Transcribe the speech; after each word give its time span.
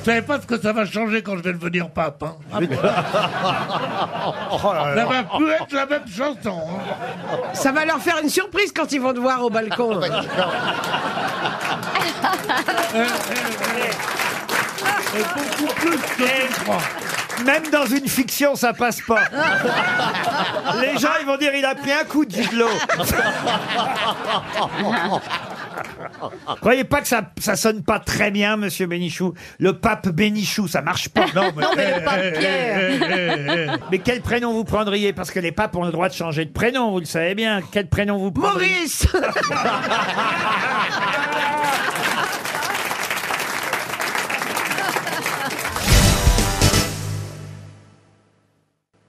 Vous 0.00 0.06
savez 0.06 0.22
pas 0.22 0.40
ce 0.40 0.46
que 0.46 0.58
ça 0.58 0.72
va 0.72 0.86
changer 0.86 1.22
quand 1.22 1.36
je 1.36 1.42
vais 1.42 1.52
devenir 1.52 1.90
pape. 1.90 2.22
Hein 2.22 2.36
Oh 4.62 4.72
là 4.72 4.94
ça 4.96 5.04
va 5.04 5.22
plus 5.36 5.50
être 5.50 5.72
la 5.72 5.84
même 5.86 6.04
chanson. 6.08 6.58
hein. 6.58 7.38
Ça 7.52 7.70
va 7.72 7.84
leur 7.84 7.98
faire 7.98 8.16
une 8.22 8.30
surprise 8.30 8.72
quand 8.74 8.90
ils 8.92 9.00
vont 9.00 9.12
te 9.12 9.18
voir 9.18 9.44
au 9.44 9.50
balcon. 9.50 10.00
Et 15.16 15.22
beaucoup 15.34 15.72
plus 15.74 15.98
que 15.98 16.46
tu 16.46 16.52
crois. 16.64 16.78
Même 17.44 17.68
dans 17.70 17.86
une 17.86 18.06
fiction, 18.08 18.54
ça 18.54 18.72
passe 18.72 19.00
pas. 19.02 19.22
Les 20.80 20.96
gens, 20.98 21.08
ils 21.20 21.26
vont 21.26 21.36
dire, 21.36 21.52
il 21.54 21.64
a 21.64 21.74
pris 21.74 21.92
un 21.92 22.04
coup 22.04 22.24
de 22.24 22.30
gigolo. 22.30 22.68
Croyez 26.60 26.84
pas 26.84 27.00
que 27.00 27.08
ça, 27.08 27.22
ça 27.38 27.56
sonne 27.56 27.82
pas 27.82 27.98
très 28.00 28.30
bien, 28.30 28.56
monsieur 28.56 28.86
Bénichou. 28.86 29.34
Le 29.58 29.78
pape 29.78 30.08
Bénichou, 30.08 30.68
ça 30.68 30.82
marche 30.82 31.08
pas. 31.08 31.26
Non, 31.34 31.52
mais, 31.76 31.98
le 31.98 32.04
pape 32.04 32.20
Eh, 32.24 32.32
Pierre. 32.38 32.80
eh, 32.80 32.98
eh, 33.02 33.66
eh. 33.66 33.66
mais 33.90 33.98
quel 33.98 34.20
prénom 34.20 34.52
vous 34.52 34.64
prendriez? 34.64 35.12
Parce 35.12 35.30
que 35.30 35.38
les 35.40 35.52
papes 35.52 35.76
ont 35.76 35.84
le 35.84 35.92
droit 35.92 36.08
de 36.08 36.14
changer 36.14 36.44
de 36.44 36.50
prénom, 36.52 36.90
vous 36.90 36.98
le 37.00 37.04
savez 37.04 37.34
bien. 37.34 37.60
Quel 37.72 37.88
prénom 37.88 38.18
vous 38.18 38.32
prendriez? 38.32 38.68
Maurice 38.74 39.06